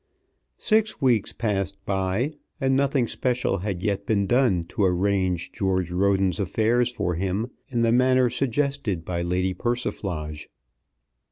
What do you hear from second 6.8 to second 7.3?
for